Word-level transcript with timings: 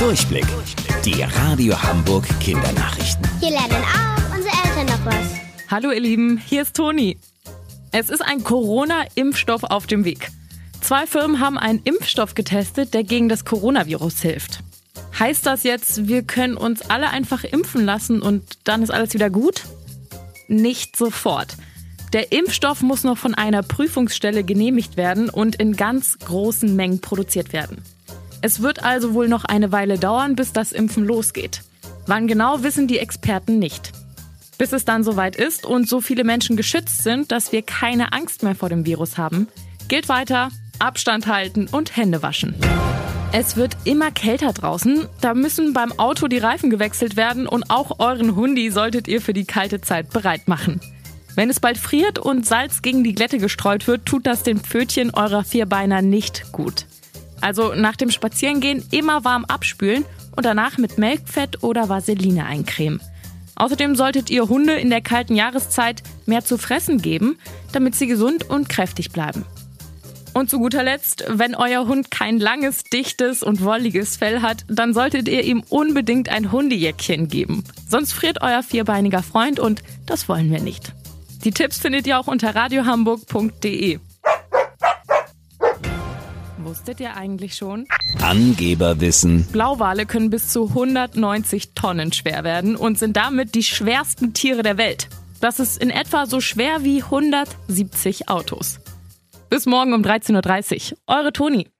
Durchblick. 0.00 0.46
Die 1.04 1.22
Radio 1.22 1.80
Hamburg 1.82 2.24
Kindernachrichten. 2.40 3.22
Hier 3.38 3.50
lernen 3.50 3.84
auch 3.84 4.34
unsere 4.34 4.54
Eltern 4.64 4.86
noch 4.86 5.04
was. 5.04 5.26
Hallo 5.70 5.90
ihr 5.90 6.00
Lieben, 6.00 6.38
hier 6.38 6.62
ist 6.62 6.74
Toni. 6.74 7.18
Es 7.92 8.08
ist 8.08 8.22
ein 8.22 8.42
Corona-Impfstoff 8.42 9.62
auf 9.64 9.86
dem 9.86 10.06
Weg. 10.06 10.30
Zwei 10.80 11.06
Firmen 11.06 11.38
haben 11.38 11.58
einen 11.58 11.82
Impfstoff 11.84 12.34
getestet, 12.34 12.94
der 12.94 13.04
gegen 13.04 13.28
das 13.28 13.44
Coronavirus 13.44 14.22
hilft. 14.22 14.60
Heißt 15.18 15.44
das 15.44 15.64
jetzt, 15.64 16.08
wir 16.08 16.22
können 16.22 16.56
uns 16.56 16.80
alle 16.88 17.10
einfach 17.10 17.44
impfen 17.44 17.84
lassen 17.84 18.22
und 18.22 18.56
dann 18.64 18.82
ist 18.82 18.90
alles 18.90 19.12
wieder 19.12 19.28
gut? 19.28 19.64
Nicht 20.48 20.96
sofort. 20.96 21.58
Der 22.14 22.32
Impfstoff 22.32 22.80
muss 22.80 23.04
noch 23.04 23.18
von 23.18 23.34
einer 23.34 23.62
Prüfungsstelle 23.62 24.44
genehmigt 24.44 24.96
werden 24.96 25.28
und 25.28 25.56
in 25.56 25.76
ganz 25.76 26.18
großen 26.20 26.74
Mengen 26.74 27.02
produziert 27.02 27.52
werden. 27.52 27.84
Es 28.42 28.62
wird 28.62 28.82
also 28.82 29.14
wohl 29.14 29.28
noch 29.28 29.44
eine 29.44 29.70
Weile 29.70 29.98
dauern, 29.98 30.34
bis 30.34 30.52
das 30.52 30.72
Impfen 30.72 31.04
losgeht. 31.04 31.62
Wann 32.06 32.26
genau 32.26 32.62
wissen 32.62 32.88
die 32.88 32.98
Experten 32.98 33.58
nicht. 33.58 33.92
Bis 34.56 34.72
es 34.72 34.84
dann 34.84 35.04
soweit 35.04 35.36
ist 35.36 35.66
und 35.66 35.88
so 35.88 36.00
viele 36.00 36.24
Menschen 36.24 36.56
geschützt 36.56 37.02
sind, 37.02 37.32
dass 37.32 37.52
wir 37.52 37.62
keine 37.62 38.12
Angst 38.12 38.42
mehr 38.42 38.54
vor 38.54 38.68
dem 38.68 38.86
Virus 38.86 39.18
haben, 39.18 39.48
gilt 39.88 40.08
weiter 40.08 40.50
Abstand 40.78 41.26
halten 41.26 41.68
und 41.70 41.96
Hände 41.96 42.22
waschen. 42.22 42.54
Es 43.32 43.56
wird 43.56 43.76
immer 43.84 44.10
kälter 44.10 44.52
draußen, 44.52 45.06
da 45.20 45.34
müssen 45.34 45.72
beim 45.72 45.92
Auto 45.98 46.26
die 46.26 46.38
Reifen 46.38 46.68
gewechselt 46.68 47.16
werden 47.16 47.46
und 47.46 47.70
auch 47.70 48.00
euren 48.00 48.34
Hundi 48.34 48.70
solltet 48.70 49.06
ihr 49.06 49.20
für 49.20 49.34
die 49.34 49.44
kalte 49.44 49.80
Zeit 49.80 50.10
bereit 50.10 50.48
machen. 50.48 50.80
Wenn 51.36 51.48
es 51.48 51.60
bald 51.60 51.78
friert 51.78 52.18
und 52.18 52.44
Salz 52.44 52.82
gegen 52.82 53.04
die 53.04 53.14
Glätte 53.14 53.38
gestreut 53.38 53.86
wird, 53.86 54.04
tut 54.04 54.26
das 54.26 54.42
den 54.42 54.58
Pfötchen 54.58 55.14
eurer 55.14 55.44
Vierbeiner 55.44 56.02
nicht 56.02 56.50
gut. 56.50 56.86
Also 57.40 57.74
nach 57.74 57.96
dem 57.96 58.10
Spazierengehen 58.10 58.84
immer 58.90 59.24
warm 59.24 59.44
abspülen 59.44 60.04
und 60.36 60.44
danach 60.44 60.78
mit 60.78 60.98
Melkfett 60.98 61.62
oder 61.62 61.88
Vaseline 61.88 62.46
eincremen. 62.46 63.00
Außerdem 63.56 63.94
solltet 63.94 64.30
ihr 64.30 64.48
Hunde 64.48 64.74
in 64.74 64.88
der 64.88 65.02
kalten 65.02 65.34
Jahreszeit 65.34 66.02
mehr 66.24 66.44
zu 66.44 66.56
fressen 66.56 67.02
geben, 67.02 67.38
damit 67.72 67.94
sie 67.94 68.06
gesund 68.06 68.48
und 68.48 68.68
kräftig 68.68 69.10
bleiben. 69.10 69.44
Und 70.32 70.48
zu 70.48 70.58
guter 70.58 70.82
Letzt, 70.82 71.24
wenn 71.28 71.54
euer 71.54 71.86
Hund 71.86 72.10
kein 72.10 72.38
langes, 72.38 72.84
dichtes 72.84 73.42
und 73.42 73.62
wolliges 73.62 74.16
Fell 74.16 74.42
hat, 74.42 74.64
dann 74.68 74.94
solltet 74.94 75.28
ihr 75.28 75.42
ihm 75.42 75.62
unbedingt 75.68 76.28
ein 76.28 76.52
Hundejäckchen 76.52 77.28
geben. 77.28 77.64
Sonst 77.88 78.12
friert 78.12 78.40
euer 78.40 78.62
vierbeiniger 78.62 79.22
Freund 79.22 79.58
und 79.58 79.82
das 80.06 80.28
wollen 80.28 80.50
wir 80.50 80.60
nicht. 80.60 80.92
Die 81.44 81.50
Tipps 81.50 81.78
findet 81.78 82.06
ihr 82.06 82.18
auch 82.18 82.28
unter 82.28 82.54
radiohamburg.de. 82.54 83.98
Wusstet 86.64 87.00
ihr 87.00 87.16
eigentlich 87.16 87.54
schon? 87.54 87.86
Angeberwissen. 88.20 89.46
Blauwale 89.50 90.04
können 90.04 90.30
bis 90.30 90.48
zu 90.48 90.68
190 90.68 91.72
Tonnen 91.74 92.12
schwer 92.12 92.44
werden 92.44 92.76
und 92.76 92.98
sind 92.98 93.16
damit 93.16 93.54
die 93.54 93.62
schwersten 93.62 94.34
Tiere 94.34 94.62
der 94.62 94.76
Welt. 94.76 95.08
Das 95.40 95.58
ist 95.58 95.82
in 95.82 95.90
etwa 95.90 96.26
so 96.26 96.40
schwer 96.40 96.84
wie 96.84 97.02
170 97.02 98.28
Autos. 98.28 98.80
Bis 99.48 99.66
morgen 99.66 99.94
um 99.94 100.02
13.30 100.02 100.92
Uhr. 100.92 100.98
Eure 101.06 101.32
Toni. 101.32 101.66